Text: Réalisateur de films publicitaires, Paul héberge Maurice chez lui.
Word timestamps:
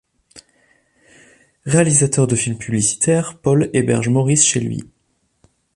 Réalisateur 1.67 2.25
de 2.25 2.35
films 2.35 2.57
publicitaires, 2.57 3.37
Paul 3.37 3.69
héberge 3.73 4.09
Maurice 4.09 4.43
chez 4.43 4.59
lui. 4.59 4.83